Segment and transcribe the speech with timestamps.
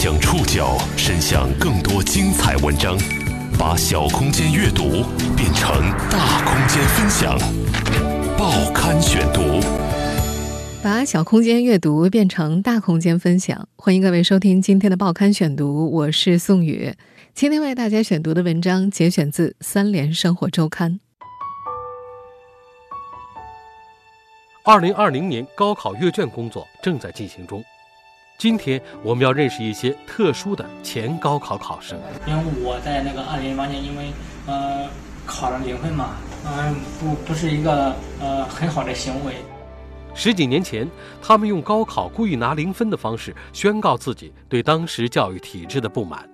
[0.00, 2.96] 将触角伸向更多精彩文章，
[3.58, 5.02] 把小空间阅读
[5.36, 5.68] 变成
[6.08, 7.36] 大空间分享。
[8.38, 9.60] 报刊选读，
[10.84, 13.68] 把小空间阅读变成大空间分享。
[13.74, 16.94] 欢迎各位收听今天的报刊选读，我是宋宇。
[17.34, 20.92] 今天为大家选读的文章节选自《三联生活周刊》。
[24.62, 27.60] 二零二零年高考阅卷工作正在进行中。
[28.38, 32.00] 今天我们要认识一些特殊的前高考考生。
[32.24, 34.12] 因为我在那个二零零八年，因为
[34.46, 34.88] 呃
[35.26, 36.10] 考了零分嘛，
[36.46, 39.34] 嗯，不不是一个呃很好的行为。
[40.14, 40.88] 十几年前，
[41.20, 46.24] 他们用高考故意拿零分的方式宣告自己对当时教育体制的不满。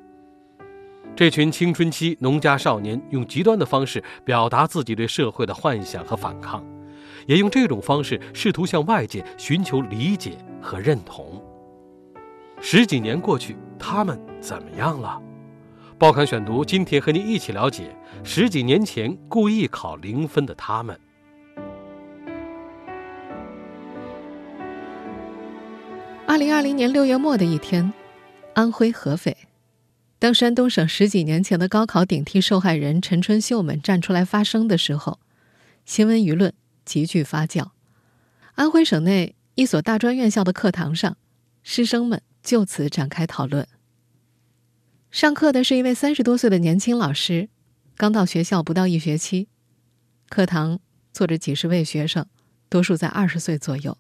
[1.16, 6.62] 这群青春期农家少年用极端的方式表达自己对社会的幻想和反抗，
[7.24, 11.42] 也用这种方式试图向外界寻求理解和认同。
[12.60, 15.20] 十几年过去，他们怎么样了？
[15.98, 20.98] 报刊选读今天和您一起了解十几年前故意考零分的他们。
[26.26, 27.92] 二零二零年六月末的一天，
[28.54, 29.36] 安徽合肥，
[30.18, 35.20] 当山东省十几年前的高考顶替受害人陈春秀们站出来发声的时候，
[35.84, 36.52] 新闻舆论
[36.84, 37.68] 急剧发酵。
[38.54, 41.16] 安徽省内一所大专院校的课堂上，
[41.62, 42.20] 师生们。
[42.45, 43.66] 就此展开讨论。
[45.10, 47.48] 上课的是一位三十多岁的年轻老师，
[47.96, 49.48] 刚到学校不到一学期。
[50.28, 50.78] 课堂
[51.12, 52.26] 坐着几十位学生，
[52.68, 53.96] 多数在二十岁左右。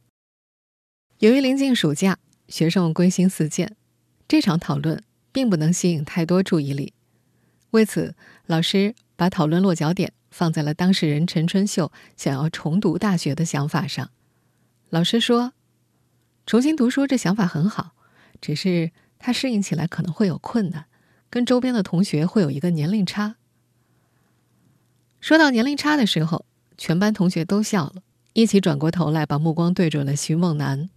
[1.20, 3.76] 由于临近暑假，学生们归心似箭，
[4.28, 6.92] 这场讨论并不能吸引太多注意力。
[7.70, 8.14] 为此，
[8.46, 14.10] 老师把讨论落脚点放在了当事人陈春秀想要重读大学的想法上。
[14.90, 15.54] 老师说
[16.44, 17.94] ：“重新读书这想法很好。”
[18.40, 20.86] 只是他适应起来可能会有困难，
[21.30, 23.36] 跟周边的同学会有一个年龄差。
[25.20, 26.44] 说到年龄差的时候，
[26.76, 28.02] 全班同学都笑了，
[28.34, 30.90] 一起转过头来，把目光对准了徐梦楠。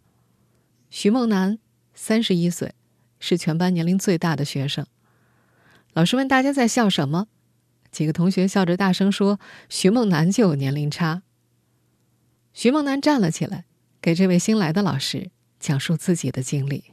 [0.89, 1.59] 徐梦楠
[1.93, 2.73] 三十一岁，
[3.19, 4.85] 是全班年龄最大的学生。
[5.93, 7.27] 老师问大家在笑什么，
[7.91, 11.23] 几个同学笑着大声说：“徐梦楠就有年龄差。”
[12.53, 13.65] 徐梦楠站了起来，
[14.01, 16.83] 给这位新来的老师讲述自己的经历。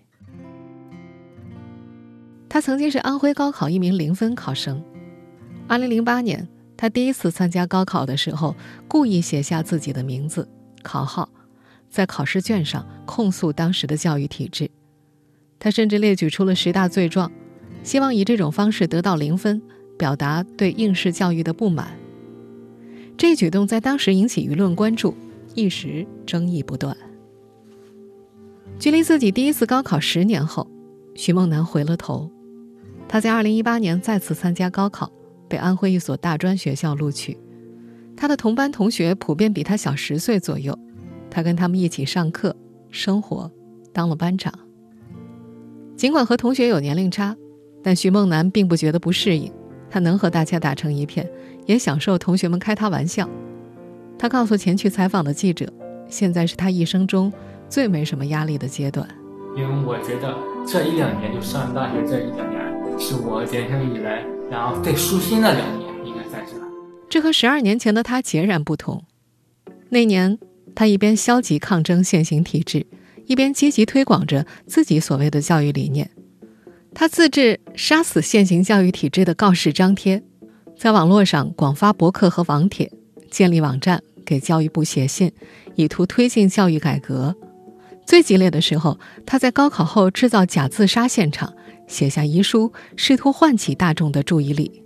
[2.48, 4.82] 他曾经是安徽高考一名零分考生。
[5.66, 6.46] 二零零八年，
[6.76, 8.54] 他第一次参加高考的时候，
[8.86, 10.48] 故意写下自己的名字、
[10.82, 11.28] 考号，
[11.90, 14.70] 在考试卷上控诉当时的教育体制。
[15.58, 17.32] 他甚至列举出了十大罪状，
[17.82, 19.62] 希望以这种方式得到零分，
[19.98, 21.88] 表达对应试教育的不满。
[23.16, 25.14] 这一举动在当时引起舆论关注，
[25.54, 26.94] 一时争议不断。
[28.78, 30.68] 距离自己第一次高考十年后，
[31.14, 32.30] 徐梦楠回了头。
[33.08, 35.10] 他在二零一八年再次参加高考，
[35.48, 37.38] 被安徽一所大专学校录取。
[38.16, 40.78] 他的同班同学普遍比他小十岁左右，
[41.30, 42.54] 他跟他们一起上课、
[42.90, 43.50] 生活，
[43.92, 44.52] 当了班长。
[45.96, 47.36] 尽管和同学有年龄差，
[47.82, 49.52] 但徐梦楠并不觉得不适应，
[49.90, 51.28] 他能和大家打成一片，
[51.66, 53.28] 也享受同学们开他玩笑。
[54.18, 55.72] 他告诉前去采访的记者
[56.08, 57.32] ：“现在是他一生中
[57.68, 59.06] 最没什么压力的阶段。”
[59.56, 62.64] 因为我觉得这一两年就上大学这一两年。
[62.98, 66.52] 是我人生以来，然后最舒心的两年，应该算是。
[67.08, 69.02] 这和十二年前的他截然不同。
[69.88, 70.38] 那年，
[70.76, 72.86] 他一边消极抗争现行体制，
[73.26, 76.08] 一边积极推广着自己所谓的教育理念。
[76.94, 80.22] 他自制“杀死现行教育体制”的告示张贴，
[80.78, 82.90] 在网络上广发博客和网帖，
[83.28, 85.32] 建立网站，给教育部写信，
[85.74, 87.34] 以图推进教育改革。
[88.06, 91.52] 最激烈的时候，他在高考后制造假自杀现场。
[91.86, 94.82] 写下遗书，试图唤起大众的注意力。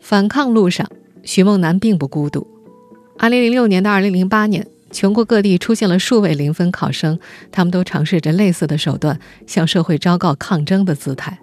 [0.00, 0.86] 反抗路上，
[1.22, 2.46] 徐梦楠并不孤独。
[3.18, 7.18] 二零零六年到二零零八年，全国各地出现了数位零分考生，
[7.50, 11.38] 他们都尝试着类似的手段，向社会昭告抗争的姿态。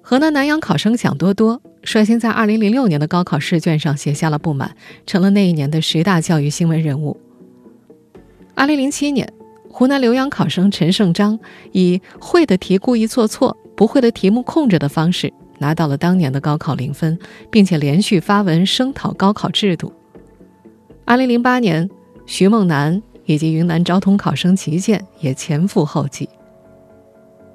[0.00, 4.74] 河南南阳考生蒋多多率先在二零零六年的高考试卷上写下了不满，
[5.06, 7.20] 成了那一年的十大教育新闻人物。
[8.54, 9.30] 二零零七年。
[9.74, 11.40] 湖南浏阳考生陈胜章
[11.72, 17.18] 以会的题故意做错，不会的题目空着的方式拿到了当年的高考零分，
[17.50, 19.90] 并且连续发文声讨高考制度。
[21.06, 21.88] 二零零八年，
[22.26, 26.28] 徐梦楠以及云南昭通考生齐建也前赴后继。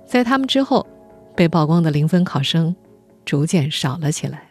[0.03, 0.87] 在他们之后，
[1.35, 2.75] 被曝光的零分考生
[3.23, 4.41] 逐渐少了起来。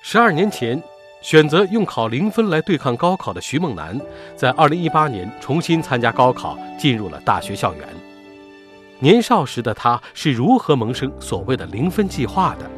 [0.00, 0.80] 十二年前。
[1.22, 4.00] 选择用考零分来对抗高考的徐梦楠，
[4.34, 7.86] 在2018年重新参加高考，进入了大学校园。
[9.00, 12.70] 年少时的他是如何萌生所谓的零分计划的？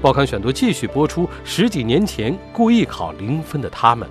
[0.00, 4.08] 报刊选读继续播出十几年前故意考零分的他们。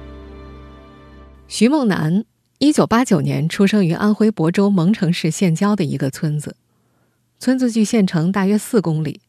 [1.47, 2.25] 徐梦楠，
[2.59, 6.57] 一九八九年出生于安徽亳州蒙城市县郊的一个村子，
[7.39, 9.21] 村子距县城大约四公里，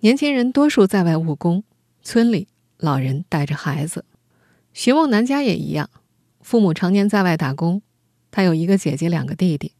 [0.00, 1.62] 年轻人多数在外务工，
[2.02, 2.48] 村里。
[2.80, 4.06] 老人带着孩子，
[4.72, 5.90] 徐梦楠家也一样，
[6.40, 7.82] 父母常年在外打工，
[8.30, 9.72] 他有一个姐姐，两个弟弟，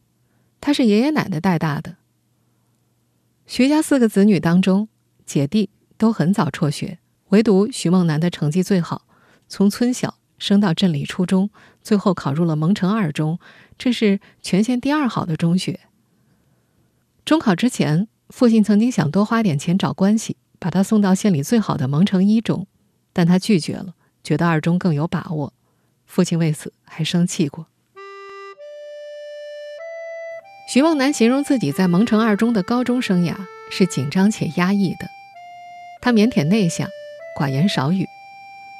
[0.59, 1.95] 他是爷爷奶奶带大的。
[3.47, 4.87] 徐家四个子女当中，
[5.25, 6.99] 姐弟都很早辍学，
[7.29, 9.07] 唯独徐梦楠的成绩最好，
[9.47, 11.49] 从村小升到镇里初中，
[11.81, 13.39] 最后考入了蒙城二中，
[13.79, 15.79] 这是全县第二好的中学。
[17.25, 22.67] 中考之前，父亲曾经想多花点钱找关系，把他送到县里最好的蒙城一中。
[23.13, 23.93] 但他拒绝了，
[24.23, 25.53] 觉得二中更有把握。
[26.05, 27.67] 父亲为此还生气过。
[30.67, 33.35] 徐梦楠形容自己在蒙城二中的高中生涯
[33.69, 35.09] 是紧张且压抑的。
[36.01, 36.87] 他腼腆内向，
[37.37, 38.07] 寡言少语。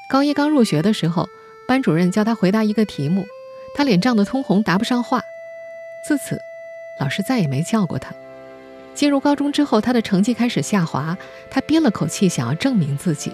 [0.10, 1.28] 高一刚入学的时候，
[1.68, 3.26] 班主任叫他回答一个题目，
[3.76, 5.22] 他脸涨得通红，答不上话。
[6.08, 6.42] 自此，
[7.00, 8.14] 老师再也没叫过他。
[8.94, 11.18] 进入高中之后，他的成绩开始下滑，
[11.50, 13.32] 他憋了口气，想要证明自己。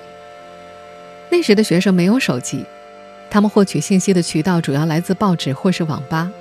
[1.29, 2.65] 那时的学生没有手机，
[3.29, 6.31] 他们获取信息的渠道主要来自报纸或是网吧。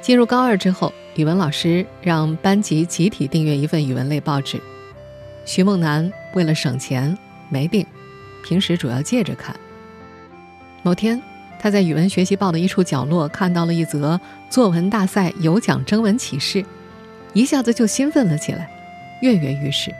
[0.00, 4.60] 进入高二之后，语文老师让班级集体订阅一份语文类报纸。
[5.44, 7.16] 徐梦楠为了省钱
[7.48, 7.86] 没订，
[8.44, 9.54] 平时主要借着看。
[10.82, 11.20] 某天，
[11.58, 16.64] 他在语文学习报的一处角落看到了一则作文大赛有奖征文启事，
[17.32, 18.70] 一下子就兴奋了起来，
[19.22, 19.92] 跃跃欲试。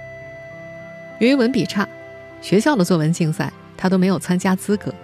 [1.19, 1.89] 由于文笔差，
[2.41, 3.53] 学校的作文竞赛。
[3.77, 4.95] 他都没有参加资格，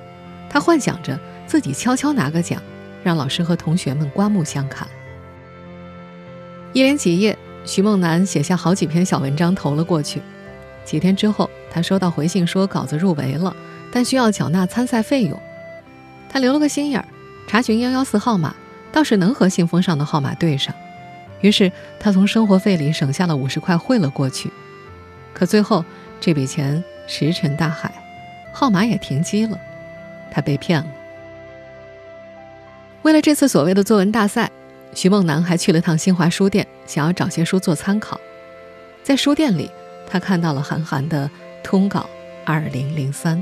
[0.48, 2.60] 他幻想着自己悄悄拿个奖，
[3.02, 4.88] 让老师和同学们刮目相看。
[6.72, 10.22] 一连几夜，徐梦楠写下好几篇小文章投了过去。
[10.84, 13.54] 几天之后，他收到回信说稿子入围了，
[13.92, 15.38] 但需要缴纳参赛费用。
[16.28, 17.06] 他留了个心眼儿，
[17.46, 18.54] 查询幺幺四号码，
[18.90, 20.74] 倒是能和信封上的号码对上。
[21.40, 21.70] 于是
[22.00, 24.50] 他从生活费里省下了五十块汇了过去。
[25.34, 25.84] 可最后
[26.20, 28.01] 这笔钱石沉大海。
[28.52, 29.58] 号码也停机了，
[30.30, 30.88] 他被骗了。
[33.02, 34.50] 为了这次所谓的作文大赛，
[34.94, 38.20] 徐梦楠还去了趟新华书店，想要找些书做参考。
[39.02, 39.70] 在书店里，
[40.06, 41.28] 他看到了韩寒的
[41.64, 42.08] 《通稿
[42.44, 43.38] 二零零三》。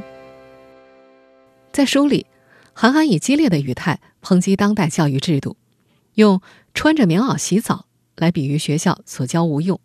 [1.72, 2.26] 在书里，
[2.72, 5.56] 韩寒以激烈的语态抨击当代教育制度，
[6.14, 6.40] 用
[6.72, 7.84] “穿着棉袄洗澡”
[8.16, 9.78] 来比喻学校所教无用，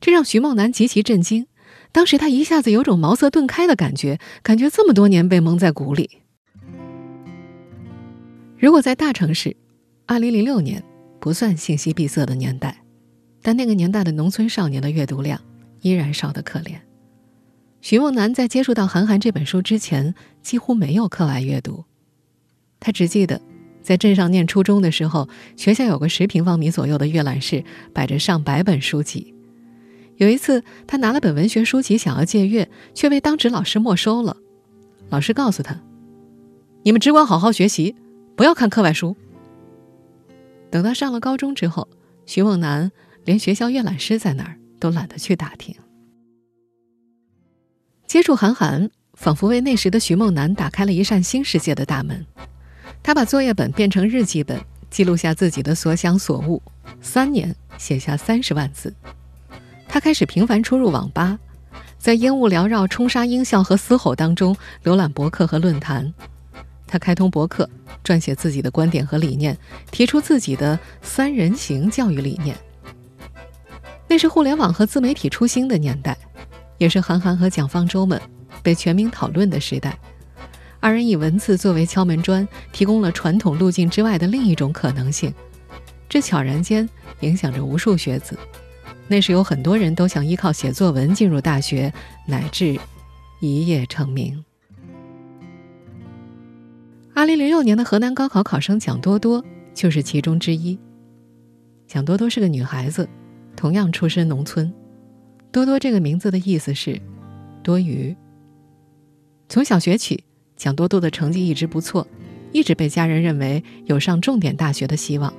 [0.00, 1.46] 这让徐梦楠极其震惊。
[1.94, 6.10] 当时他一下子有种茅塞顿开的感觉，感觉这么多年被蒙在鼓里。
[8.58, 9.56] 如果在大城市，
[10.04, 10.82] 二零零六年
[11.20, 12.82] 不算信息闭塞的年代，
[13.42, 15.40] 但那个年代的农村少年的阅读量
[15.82, 16.74] 依然少得可怜。
[17.80, 21.84] 徐梦楠在接触到韩寒这本书之前，几乎没有课外阅读，
[22.80, 23.40] 他只记得
[23.80, 27.62] 在镇上念初中的时候，学校有个十平方米左右的阅览室，
[27.92, 29.33] 摆着上百本书籍。
[30.16, 34.36] 有一次，他拿了本文学书籍想要借阅，却被当值老师没收了。
[35.10, 35.80] 老师告诉他
[36.84, 37.94] ：“你们只管好好学习，
[38.36, 39.16] 不要看课外书。”
[40.70, 41.88] 等到上了高中之后，
[42.26, 42.90] 徐梦楠
[43.24, 45.74] 连学校阅览室在哪儿都懒得去打听。
[48.06, 52.24] 接触韩寒，仿佛为那时的徐梦楠打开了一扇新世界的大门。
[53.02, 54.60] 他把作业本变成日记本，
[54.90, 56.62] 记录下自己的所想所悟，
[57.00, 58.94] 三年写下三十万字。
[59.94, 61.38] 他开始频繁出入网吧，
[61.98, 66.12] 在烟雾缭绕、冲杀音效和嘶吼当中浏览博客和论坛。
[66.84, 67.70] 他开通博客，
[68.02, 69.56] 撰写自己的观点和理念，
[69.92, 72.56] 提出自己的“三人行”教育理念。
[74.08, 76.18] 那是互联网和自媒体出兴的年代，
[76.76, 78.20] 也是韩寒和蒋方舟们
[78.64, 79.96] 被全民讨论的时代。
[80.80, 85.32] 二人以文字作为敲门砖，提供了传统路径之外的另一种可能性，
[86.08, 86.88] 这悄然间
[87.20, 88.36] 影响着无数学子。
[89.06, 91.92] 那时有很多人都想依靠写作文进入大学，
[92.26, 92.78] 乃至
[93.40, 94.44] 一夜成名。
[97.12, 100.78] 二零零六年的河南高考考生蒋多多就是其中之一。
[101.86, 103.08] 蒋多多是个女孩子，
[103.54, 104.72] 同样出身农村。
[105.52, 107.00] 多多这个名字的意思是
[107.62, 108.16] 多余。
[109.48, 110.24] 从小学起，
[110.56, 112.06] 蒋多多的成绩一直不错，
[112.52, 115.32] 一直被家人认为有上重点大学的希望。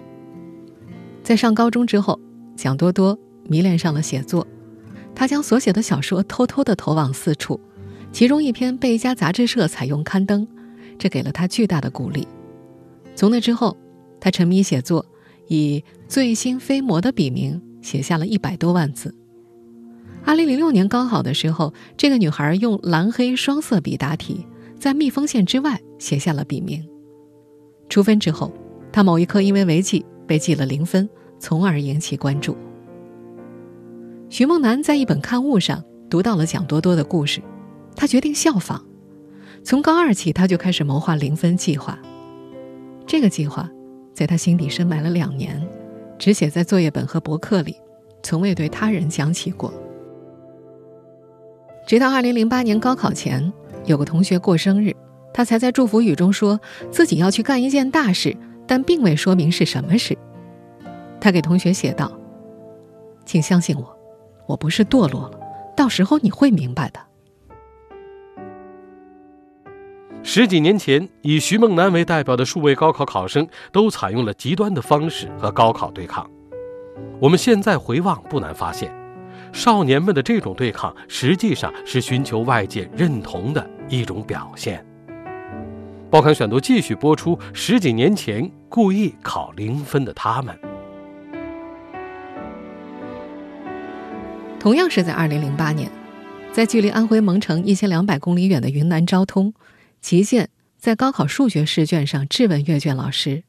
[1.23, 2.19] 在上高中之后，
[2.55, 3.17] 蒋多多。
[3.47, 4.45] 迷恋上了写作，
[5.13, 7.59] 他将所写的小说偷偷的投往四处，
[8.11, 10.47] 其中一篇被一家杂志社采用刊登，
[10.97, 12.27] 这给了他巨大的鼓励。
[13.15, 13.77] 从那之后，
[14.19, 15.05] 他沉迷写作，
[15.47, 19.13] 以“醉心飞魔”的笔名写下了一百多万字。
[20.23, 24.45] 二零零六年高考的时候，这个女孩用蓝黑双色笔答题，
[24.79, 26.83] 在密封线之外写下了笔名。
[27.89, 28.51] 出分之后，
[28.91, 31.07] 她某一科因为违纪被记了零分，
[31.39, 32.57] 从而引起关注。
[34.37, 37.41] 徐梦楠在一本刊物上读到了蒋多多的故事，
[37.95, 38.85] 他决定效仿。
[39.63, 41.97] 从高二起，他就开始谋划零分计划。
[43.07, 43.69] 这个计划，
[44.13, 45.65] 在他心底深埋了两年，
[46.19, 47.77] 只写在作业本和博客里，
[48.23, 49.73] 从未对他人讲起过。
[51.87, 53.53] 直到二零零八年高考前，
[53.85, 54.93] 有个同学过生日，
[55.33, 56.59] 他才在祝福语中说
[56.91, 58.35] 自己要去干一件大事，
[58.67, 60.17] 但并未说明是什么事。
[61.21, 62.11] 他给同学写道
[63.25, 63.94] ：“请相信我，
[64.47, 65.39] 我不是堕落了，
[65.75, 66.99] 到时候你会明白的。”
[70.23, 76.27] 十几年前，以徐梦楠为代表的数位高考考生都采用了极端的方式和高考对抗。
[77.19, 78.91] 我们现在回望，不难发现。
[79.53, 84.83] 少年们的这种对抗，实际上是寻求外界认同的一种表现。
[86.09, 90.57] 报刊选读继续播出：十几年前故意考零分的他们。
[94.65, 95.91] 同样是在二零零八年，
[96.51, 99.53] 在距离安徽蒙城一千两百公里远的云南昭通，
[100.01, 103.43] 齐建在高考数学试卷上质问阅卷老师：“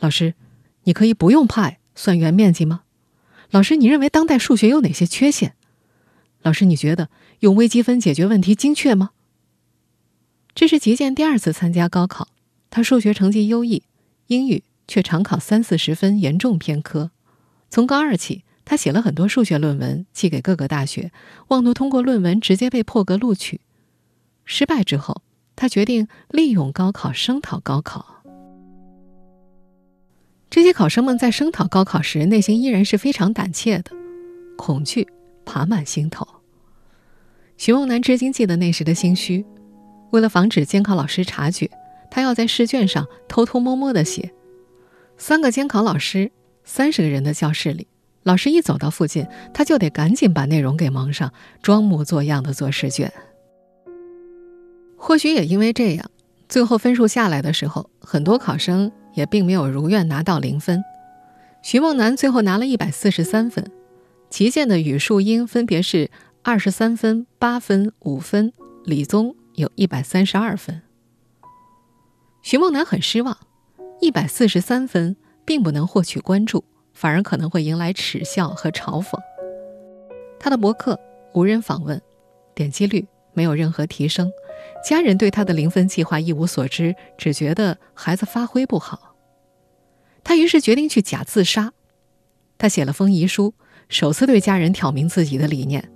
[0.00, 0.32] 老师，
[0.84, 2.84] 你可以不用派算圆面积吗？”
[3.52, 5.56] 老师，你认为当代数学有哪些缺陷？
[6.40, 9.10] 老师，你觉得用微积分解决问题精确吗？
[10.54, 12.28] 这是吉建第二次参加高考，
[12.70, 13.82] 他数学成绩优异，
[14.28, 17.10] 英语却常考三四十分，严重偏科。
[17.68, 21.12] 从高二起，他写了很多数学论文，寄给各个大学，
[21.48, 23.60] 妄图通过论文直接被破格录取。
[24.44, 25.22] 失败之后，
[25.56, 28.22] 他决定利用高考声讨高考。
[30.50, 33.90] 这些考生们在声讨高考时，内心依然是非常胆怯的，
[34.56, 35.08] 恐惧
[35.44, 36.26] 爬满心头。
[37.56, 39.44] 徐梦楠至今记得那时的心虚。
[40.10, 41.68] 为了防止监考老师察觉，
[42.10, 44.32] 他要在试卷上偷偷摸摸的写。
[45.18, 46.30] 三个监考老师，
[46.64, 47.88] 三十个人的教室里，
[48.24, 53.12] 老师一走到附近，他就得赶紧把内容给蒙上，装模作样的做试卷。
[54.96, 56.10] 或许也因为这样，
[56.48, 58.90] 最后分数下来的时候，很多考生。
[59.14, 60.82] 也并没有如愿拿到零分，
[61.62, 63.64] 徐梦楠最后拿了一百四十三分，
[64.28, 66.10] 齐建的语数英分别是
[66.42, 68.52] 二十三分、八分、五分，
[68.82, 70.82] 理综有一百三十二分。
[72.42, 73.38] 徐梦楠很失望，
[74.00, 75.14] 一百四十三分
[75.44, 79.18] 并不能获取关注，反而可能会迎来耻笑和嘲讽。
[80.38, 80.98] 他的博客
[81.34, 82.00] 无人访问，
[82.54, 84.30] 点击率没有任何提升。
[84.82, 89.14] 家人对他的零分计划一无所知，只觉得孩子发挥不好。
[90.22, 91.72] 他于是决定去假自杀。
[92.56, 93.52] 他写了封遗书，
[93.88, 95.90] 首次对家人挑明自己的理念，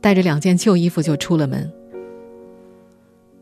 [0.00, 1.72] 带着两件旧衣服就出了门。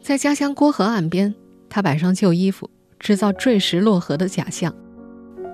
[0.01, 1.35] 在家乡郭河岸边，
[1.69, 4.75] 他摆上旧衣服，制造坠石落河的假象，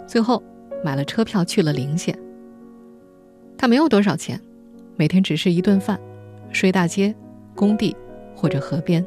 [0.07, 0.43] 最后
[0.85, 2.17] 买了车票去了临县。
[3.59, 4.41] 他没有多少钱，
[4.95, 5.99] 每天只是一顿饭，
[6.53, 7.13] 睡大街、
[7.57, 7.97] 工地。
[8.37, 9.03] 或者河边，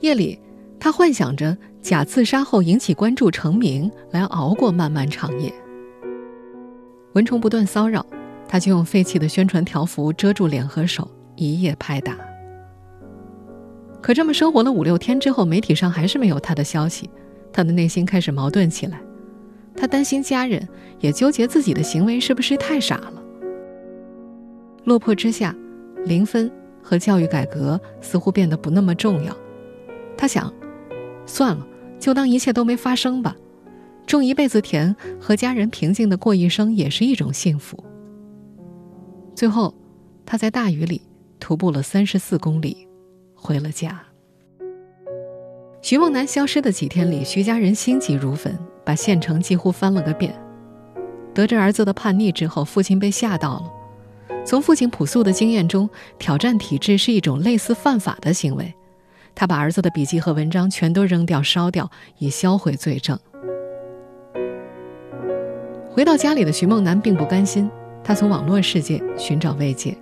[0.00, 0.38] 夜里，
[0.78, 5.52] 他幻想着假自杀后引起关注成名，来熬过漫漫长夜。
[7.14, 8.06] 蚊虫不断骚扰，
[8.48, 12.16] 他就用废弃的宣传条幅遮住脸和手，一夜拍打。
[14.00, 17.10] 可这么生活了五六天之后，媒体上还是没有他的消息，
[17.52, 19.02] 他的内心开始矛盾起来。
[19.76, 20.68] 他担心家人，
[21.00, 23.22] 也纠结自己的行为是不是太傻了。
[24.84, 25.54] 落魄之下，
[26.04, 26.50] 零分。
[26.84, 29.32] 和教育改革似乎变得不那么重要，
[30.16, 30.52] 他想，
[31.26, 31.64] 算了，
[32.00, 33.36] 就当一切都没发生吧。
[34.04, 37.78] 种一辈子田，和家人平静的过一生，也是一种幸福。
[39.32, 39.72] 最后，
[40.26, 41.02] 他在大雨里
[41.38, 42.88] 徒步了三十四公里，
[43.32, 44.02] 回了家。
[45.82, 50.34] 徐梦楠消失的几天里，徐家人心急如焚，把县城几乎翻了个遍。
[51.34, 53.64] 得知儿子的叛逆之后，父亲被吓到了。
[54.44, 58.74] 从父亲朴素的经验中，挑战体制是一种类似犯法的行为。
[59.34, 63.18] 他把儿子的笔记和文章全都扔掉、烧掉，以销毁罪证。
[65.90, 67.70] 回到家里的徐梦楠并不甘心，
[68.02, 69.96] 他从网络世界寻找慰藉。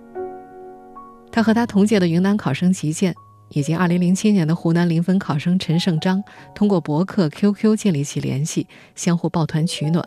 [1.30, 3.14] 他和他同届的云南考生齐建，
[3.50, 8.66] 以及2007年的湖南零分考生陈胜章，通过博客、QQ 建立起联系，
[8.96, 10.04] 相互抱团取暖。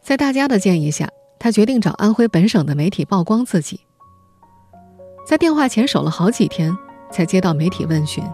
[0.00, 1.08] 在大家的建议下。
[1.38, 3.80] 他决定找安徽本省的媒体曝光自己。
[5.26, 6.74] 在电话前守了好几天，
[7.12, 8.24] 才接到媒体问询。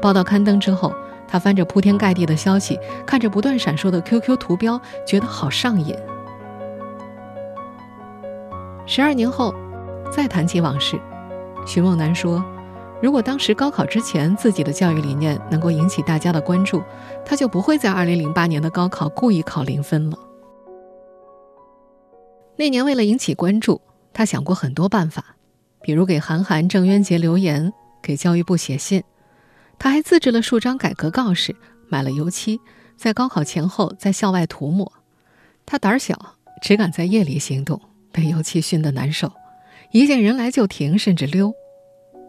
[0.00, 0.94] 报道刊登之后，
[1.26, 5.92] 他翻着铺天盖地的消息，看着不断闪烁的 QQ 图标，觉得好上瘾。
[8.86, 9.52] 十二年后，
[10.12, 10.98] 再谈起往事，
[11.66, 12.42] 徐梦楠说
[13.02, 16.82] ：“如果当时高考之前自己的教育理念能够引起大家的关注，
[17.24, 20.18] 他就不会在二零零八年的高考故意考零分了。”
[22.56, 23.80] 那年为了引起关注，
[24.12, 25.36] 他想过很多办法，
[25.82, 29.02] 比如给韩寒、郑渊洁留言，给教育部写信。
[29.78, 31.54] 他还自制了数张改革告示，
[31.88, 32.60] 买了油漆，
[32.96, 34.90] 在高考前后在校外涂抹。
[35.66, 37.80] 他胆小，只敢在夜里行动。
[38.12, 39.32] 被油漆熏得难受，
[39.90, 41.52] 一见人来就停，甚至溜。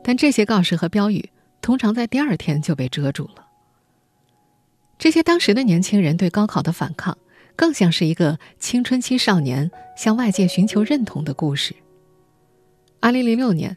[0.08, 1.32] 但这些告示和标语
[1.62, 3.48] 通常在第二天就被遮住了。
[5.00, 7.18] 这些当时的年轻人对高考的反抗，
[7.56, 11.76] 更像是一个青春期少年向外界寻求认同的故事。
[13.00, 13.76] 二零零六年，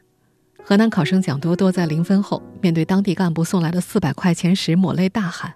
[0.63, 5.55] 河南考生蒋多多在零分后，面对当地干部送来的四百块钱时，抹泪大喊：“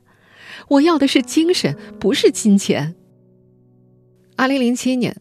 [0.69, 2.95] 我要的是精神，不是金钱。”
[4.37, 5.15] 二零零七年。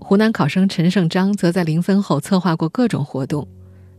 [0.00, 3.48] 湖南考生陈胜章则在零分后策划过各种活动，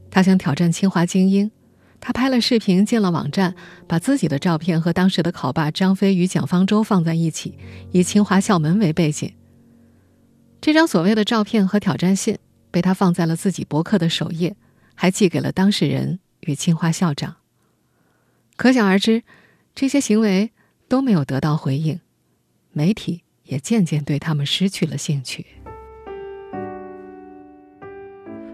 [0.09, 1.51] 他想挑战清华精英。
[1.99, 3.55] 他拍了视频，建了网站，
[3.87, 7.57] 把自己的照片和当时的考霸张飞与蒋方舟放在一起，
[7.91, 9.33] 以清华校门为背景。
[10.61, 12.37] 这张所谓的照片和挑战信
[12.69, 14.55] 被他放在了自己博客的首页，
[14.93, 17.37] 还寄给了当事人与清华校长。
[18.55, 19.23] 可想而知，
[19.73, 20.51] 这些行为
[20.87, 21.99] 都没有得到回应，
[22.71, 25.45] 媒体也渐渐对他们失去了兴趣。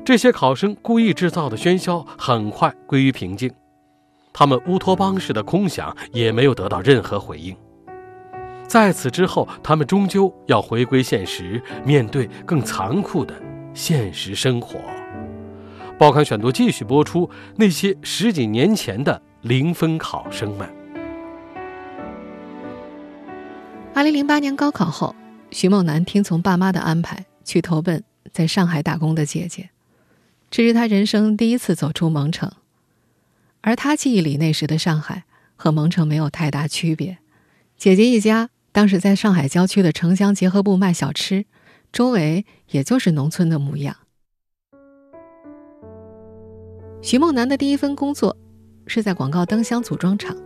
[0.06, 3.50] 这些考生故意制造的喧嚣很快归于平静，
[4.34, 7.56] 他们乌托邦式的空想也没有得到任何回应。
[8.68, 13.34] 在此之后，他们终究要回归现实，面对更残酷的
[13.74, 14.80] 现实生活。
[15.98, 20.68] 报刊选读继续播出那些十几年前的零分考生们。
[23.94, 25.16] 二零零八年高考后，
[25.52, 29.70] 徐梦楠听从爸妈的安排，去投奔在上海打工的姐姐。
[30.56, 32.52] 这是他人生第一次走出蒙城，
[33.62, 35.24] 而他记忆里那时的上海
[35.56, 37.18] 和蒙城没有太大区别。
[37.76, 41.48] 姐姐一家当时在上海郊区的城乡结合部卖小吃，
[41.92, 43.96] 周围也就是农村的模样。
[47.02, 48.38] 徐梦楠的第一份工作
[48.86, 50.38] 是在广告灯箱组装厂，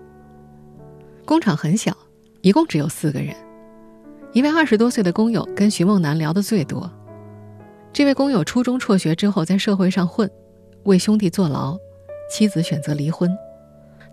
[1.25, 1.93] 工厂很小，
[2.39, 3.35] 一共只有四个人。
[4.31, 6.89] 一位二十多岁的工友跟徐梦楠聊得最多。
[7.97, 10.29] 这位工友初中辍学之后，在社会上混，
[10.83, 11.75] 为兄弟坐牢，
[12.29, 13.35] 妻子选择离婚。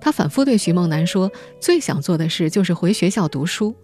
[0.01, 3.75] 他反复对徐梦楠说：“最想做的事就是回学校读书，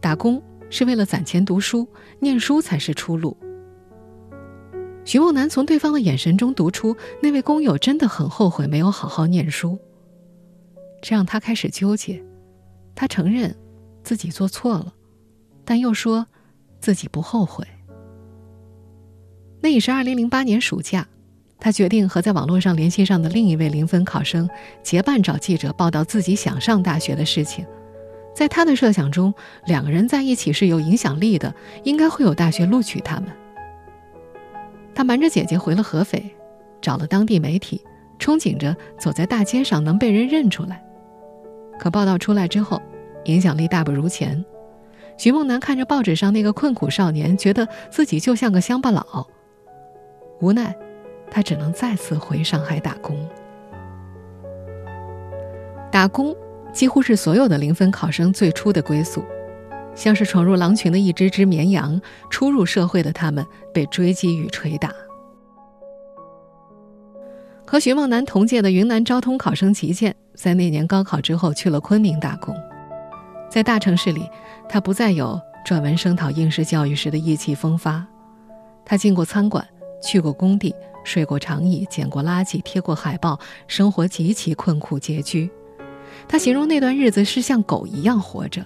[0.00, 1.86] 打工是为了攒钱读书，
[2.20, 3.36] 念书才是出路。”
[5.04, 9.78] 徐梦楠从对方的眼神中读出，那位工友真的很后悔没有好好念书。
[11.02, 12.24] 这让他开始纠结。
[12.94, 13.54] 他承认
[14.02, 14.94] 自己做错了，
[15.66, 16.26] 但又说
[16.80, 17.68] 自己不后悔。
[19.60, 21.06] 那已是二零零八年暑假，
[21.58, 24.48] 他决定和在网络上联系上的另一位零分考生
[24.82, 27.66] 结伴找记者报道自己想上大学的事情。
[28.34, 29.34] 在他的设想中，
[29.66, 33.26] 两个人在一起是有影响力的，应该会有大学录取他们。
[34.94, 36.30] 他瞒着姐姐回了合肥，
[36.80, 37.82] 找了当地媒体，
[38.20, 40.80] 憧憬着走在大街上能被人认出来。
[41.80, 42.80] 可报道出来之后，
[43.24, 44.44] 影响力大不如前。
[45.16, 49.26] 徐梦楠看着报纸上那个困苦少年，觉得自己就像个乡巴佬。
[50.40, 50.74] 无奈，
[51.30, 53.16] 他只能再次回上海打工。
[55.90, 56.34] 打工
[56.72, 59.24] 几乎是所有的零分考生最初的归宿，
[59.94, 62.00] 像是闯入狼群的一只只绵羊。
[62.30, 64.92] 初入社会的他们被追击与捶打。
[67.66, 72.54] 和徐梦楠同届的云南昭通考生齐建，在那年高考之后去了昆明打工。
[73.50, 74.28] 在大城市里，
[74.68, 78.06] 他不再有转文声讨应试教育时的意气风发。
[78.84, 79.66] 他进过餐馆。
[80.00, 85.50] 去过工地，睡过长椅，捡过垃圾，贴过海报，生活极其困苦拮据。
[86.26, 88.64] 他形容那段日子是像狗一样活着。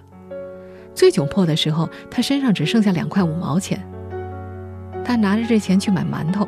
[0.94, 3.82] 最窘迫的时候，他身上只剩下两块五毛钱。
[5.04, 6.46] 他拿着这钱去买馒头，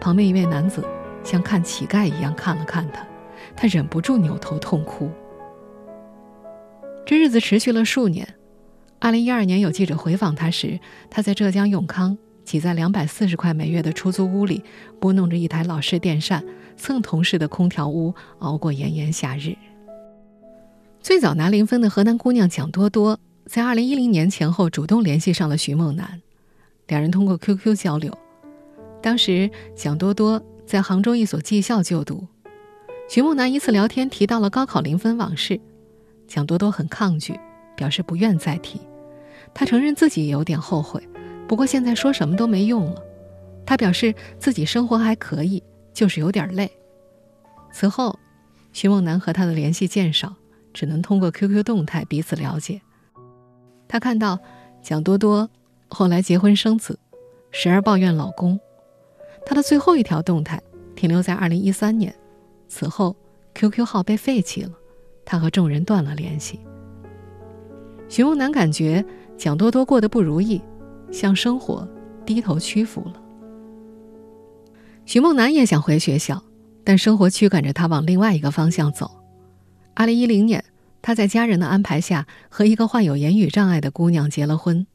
[0.00, 0.84] 旁边一位男子
[1.24, 3.06] 像看乞丐一样看了看他，
[3.54, 5.10] 他忍不住扭头痛哭。
[7.06, 8.26] 这日子持续了数年。
[8.98, 12.18] 二零一二年有记者回访他时，他在浙江永康。
[12.46, 14.62] 挤在两百四十块每月的出租屋里，
[15.00, 16.44] 拨弄着一台老式电扇，
[16.76, 19.56] 蹭同事的空调屋，熬过炎炎夏日。
[21.00, 26.22] 最早拿零分的河南姑娘蒋多多，在二零一零年前后主动联系上了徐梦楠，
[26.86, 28.16] 两人通过 QQ 交流。
[29.02, 32.28] 当时蒋多多在杭州一所技校就读，
[33.08, 35.60] 徐梦楠一次聊天提到了高考零分往事，
[36.28, 37.38] 蒋多多很抗拒，
[37.76, 38.80] 表示不愿再提。
[39.52, 41.02] 他承认自己也有点后悔，
[41.48, 43.02] 不过现在说什么都没用了。
[43.64, 46.70] 他表示自己生活还可以，就是有点累。
[47.72, 48.18] 此后，
[48.72, 50.34] 徐梦楠和他的联系渐少，
[50.72, 52.80] 只能通过 QQ 动态彼此了解。
[53.88, 54.38] 他看到
[54.82, 55.48] 蒋多多
[55.88, 56.98] 后来结婚生子，
[57.50, 58.58] 时而抱怨老公。
[59.44, 60.60] 他的最后一条动态
[60.94, 62.14] 停留在2013年。
[62.68, 63.14] 此后
[63.54, 64.72] ，QQ 号被废弃了，
[65.24, 66.60] 他和众人断了联系。
[68.08, 69.04] 徐梦楠感觉
[69.36, 70.62] 蒋多多过得不如意，
[71.10, 71.86] 向生活
[72.24, 73.22] 低头屈服了。
[75.04, 76.42] 徐梦楠也想回学校，
[76.84, 79.22] 但生活驱赶着他往另外一个方向走。
[79.94, 80.64] 2010年，
[81.02, 84.86] 他在家人的安排下和一个患有言语障碍的姑娘结了婚，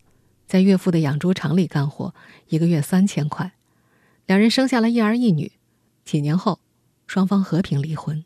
[0.48, 2.14] 在岳父的养猪场里干活，
[2.48, 3.54] 一个月三千块，
[4.26, 5.52] 两人生下了一儿一女。
[6.04, 6.60] 几年后。
[7.08, 8.24] 双方和平离婚，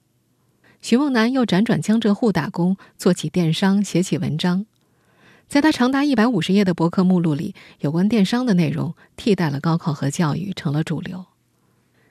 [0.80, 4.67] 徐梦楠又辗转江浙沪打工，做起电商，写起文章。
[5.47, 11.25] 在他长达一百五十页的博客目录里，有关电商的内容替代了高考和教育，成了主流。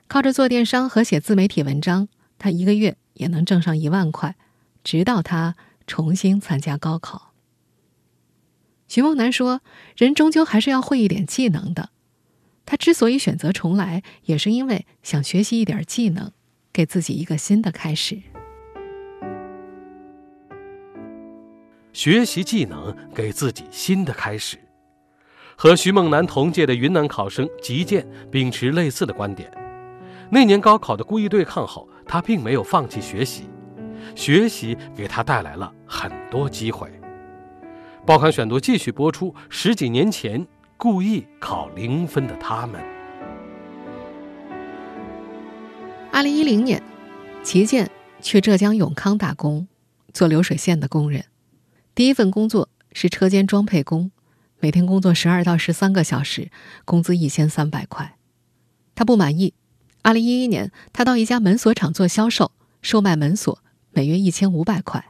[0.07, 4.35] 靠着做电商和写自媒体文章，他一个月也能挣上一万块。
[4.83, 5.55] 直到他
[5.87, 7.33] 重新参加高考，
[8.87, 9.61] 徐梦楠说
[9.97, 11.89] ：“人终究还是要会一点技能的。”
[12.67, 16.31] 他之所以选择重来，也是因为想学习一点技能。
[16.71, 18.21] 给自己一个新的开始，
[21.95, 24.57] 学习技能，给自己新的开始。
[25.55, 29.49] 和徐梦楠同届的云南考生吉建秉持类似的观点。
[30.29, 33.45] 那年高考的故意对抗后，他并没有放弃学习，
[34.13, 36.91] 学习给他带来了很多机会。
[38.05, 42.83] 报刊选读继续播出：十几年前故意考零分的他们。
[46.11, 46.83] 二零一零年，
[47.41, 47.89] 齐建
[48.21, 49.65] 去浙江永康打工，
[50.13, 51.23] 做流水线的工人。
[51.95, 54.11] 第一份工作是车间装配工，
[54.59, 56.51] 每天工作十二到十三个小时，
[56.83, 58.17] 工资一千三百块。
[58.95, 59.53] 他不满意。
[60.01, 65.05] 二零一一年，他到一家门锁厂做销售，售卖门锁，每月一千五百块。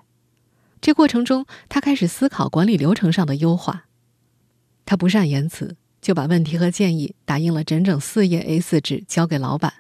[0.80, 3.86] 这过程中，他开始思考管理流程上的优化。
[4.86, 9.74] 他不善言辞，就把问题和建议打印了整整四页 A 四纸，交给老板。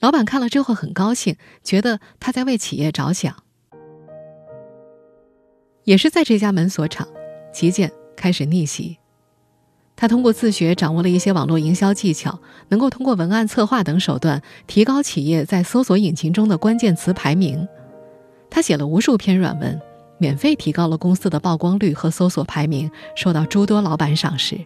[0.00, 3.41] 老板看了之后很高兴，觉得他在为企业着想。
[5.84, 7.06] 也是在这家门锁厂，
[7.52, 8.98] 齐建开始逆袭。
[9.94, 17.68] 他通过自学掌握了一些网络营销技巧，能够通过文案策划等手段提高企业在搜索引擎中的关键词排名。
[18.50, 19.80] 他写了无数篇软文，
[20.18, 24.58] 免费提高了公司的曝光率和搜索排名，受到诸多老板赏识。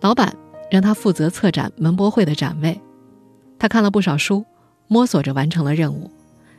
[0.00, 0.36] 老板
[0.70, 2.80] 让他负责策展门博会的展位。
[3.58, 4.44] 他看了不少书，
[4.86, 6.10] 摸索着完成了任务。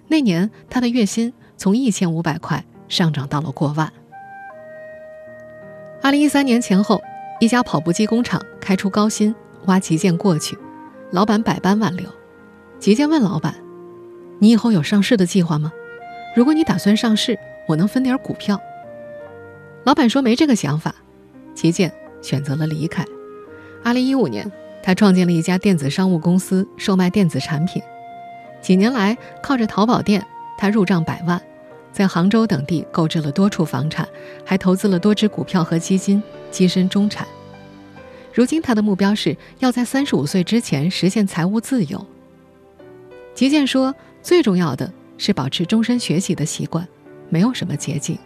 [0.07, 3.91] 那年，他的月薪从一千五百块上涨到了过万。
[6.01, 7.01] 二零一三年前后，
[7.39, 9.33] 一家跑步机工厂开出高薪，
[9.65, 10.57] 挖旗舰过去，
[11.11, 12.07] 老板百般挽留。
[12.79, 13.55] 旗舰问老板
[14.39, 15.71] ：“你以后有上市的计划吗？
[16.35, 18.59] 如果你打算上市，我能分点股票。”
[19.85, 20.93] 老板说：“没这个想法。”
[21.55, 23.05] 旗舰选择了离开。
[23.83, 24.51] 二零一五年。
[24.83, 27.81] 他创建了一家电子商务公司，售卖电子产品。
[28.61, 30.23] 几年来，靠着淘宝店，
[30.59, 31.41] 他入账百万，
[31.95, 34.05] 在杭州等地购置了多处房产，
[34.43, 37.25] 还投资了多只股票和基金，跻身中产。
[38.33, 42.05] 如今，他的目标是要在三十五岁之前实现财务自由。
[43.33, 46.85] 吉健说：“最重要的是保持终身学习的习惯，
[47.29, 48.19] 没有什么捷径。”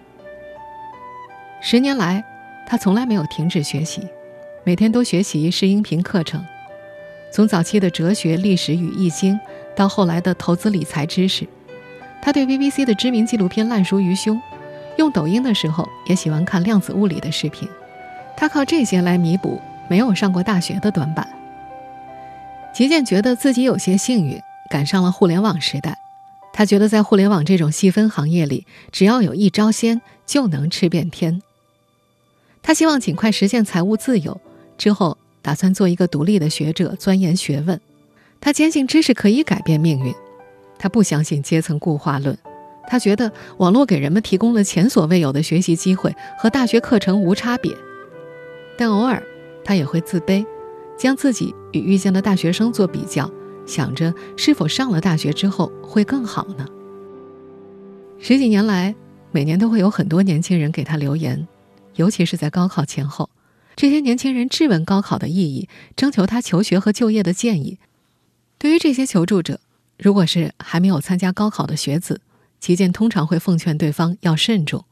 [1.62, 2.26] 十年来，
[2.68, 4.02] 他从来没有停止学习。
[4.64, 6.44] 每天都学习试音频课程，
[7.32, 9.40] 从早期的哲学、历史与易经，
[9.76, 11.48] 到后来的投资理财知识，
[12.22, 14.40] 他对 BBC 的知名纪录片烂熟于胸。
[14.98, 17.68] 用抖音的时候，也喜欢看量子物理的视频。
[18.36, 21.28] 他靠这些来弥补没有上过大学的短板。
[22.74, 25.98] 吉健觉得自己有些幸运，赶上了互联网时代。
[26.52, 31.42] 他觉得在互联网这种细分行业里，只要有一招鲜，就能吃遍天。
[32.62, 34.40] 他希望尽快实现财务自由。
[34.78, 37.80] 之后打算做一个独立的学者，钻研学问。
[38.42, 40.14] 他坚信知识可以改变命运，
[40.80, 42.36] 他不相信阶层固化论。
[42.88, 47.78] 他觉得网络给人们提供了前所未有的学习机会，和大学课程无差别。
[48.76, 49.22] 但偶尔
[49.64, 50.44] 他也会自卑，
[50.98, 53.30] 将自己与遇见的大学生做比较，
[53.68, 56.66] 想着是否上了大学之后会更好呢？
[58.18, 58.96] 十几年来，
[59.32, 61.48] 每年都会有很多年轻人给他留言，
[61.96, 63.30] 尤其是在高考前后。
[63.76, 67.78] 这些年轻人质问高考的意义，征求他求学和就业的建议。
[68.58, 69.60] 对于这些求助者，
[70.00, 72.22] 如果是还没有参加高考的学子，
[72.62, 74.86] 齐健通常会奉劝对方要慎重，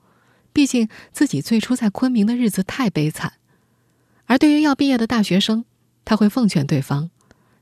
[0.51, 3.33] 毕竟自己最初在昆明的日子太悲惨。
[4.25, 5.63] 而对于要毕业的大学生，
[6.03, 7.09] 他会奉劝对方，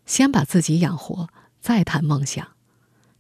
[0.07, 1.29] 先把自己养活，
[1.61, 2.47] 再谈梦想。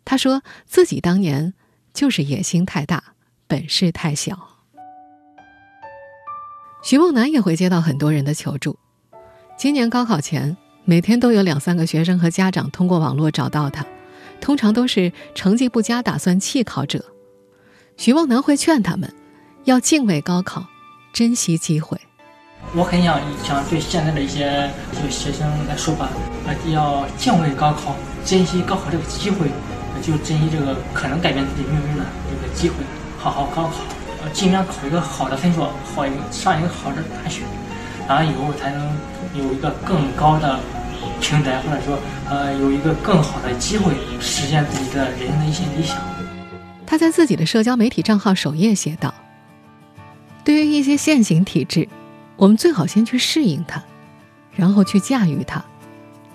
[0.03, 1.53] 他说自己当年
[1.93, 3.13] 就是野心太大，
[3.45, 4.49] 本事太小。
[6.83, 8.79] 徐梦楠也会接到很多人的求助。
[9.55, 13.85] 今年高考前，每天都有两三个学生和家长通过网络找到他。
[14.41, 17.03] 通常都是成绩不佳、打算弃考者，
[17.97, 19.11] 徐梦楠会劝他们
[19.63, 20.65] 要敬畏高考，
[21.13, 21.99] 珍惜机会。
[22.75, 26.09] 我很想想对现在的一些就学生来说吧，
[26.45, 27.95] 呃，要敬畏高考，
[28.25, 29.47] 珍惜高考这个机会，
[30.01, 32.75] 就珍惜这个可能改变自己命运的这个机会，
[33.17, 33.73] 好好高考，
[34.23, 35.61] 呃，尽量考一个好的分数，
[35.95, 37.43] 好一个上一个好的大学，
[38.07, 38.95] 然后以后才能
[39.33, 40.59] 有一个更高的。
[41.19, 41.99] 平台，或者说，
[42.29, 45.97] 呃，有一个更好的机会实现自己的人生的一些理想。
[46.85, 49.13] 他在自己的社交媒体账号首页写道
[50.45, 51.87] ：“对于一些现行体制，
[52.35, 53.83] 我们最好先去适应它，
[54.55, 55.63] 然后去驾驭它，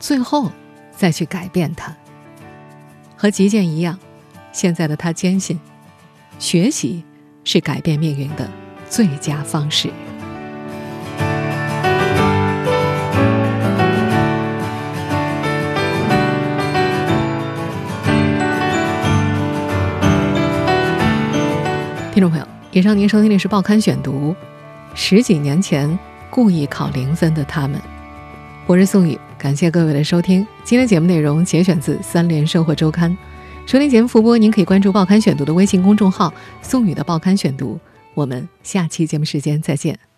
[0.00, 0.50] 最后
[0.96, 1.94] 再去改变它。”
[3.16, 3.98] 和吉健一样，
[4.50, 5.60] 现在的他坚信，
[6.38, 7.04] 学习
[7.44, 8.50] 是改变命运的
[8.88, 9.90] 最佳方式。
[22.72, 24.30] 以上您收听的是《报刊选读》。
[24.94, 25.98] 十几年前
[26.30, 27.80] 故意考零分的他们，
[28.64, 30.46] 我是宋宇，感谢各位的收听。
[30.62, 33.10] 今天节目内容节选自《三联生活周刊》。
[33.66, 37.76] 收听节目复播，您可以关注《报刊选读》的微信公众号“宋宇的报刊选读”。
[38.14, 40.09] 我们下期节目时间再见。